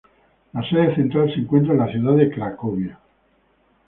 La 0.53 0.67
sede 0.67 0.95
central 0.95 1.31
se 1.31 1.41
encuentra 1.41 1.73
en 1.73 1.77
la 1.77 1.87
ciudad 1.87 2.15
de 2.15 2.31
Cracovia. 2.31 2.99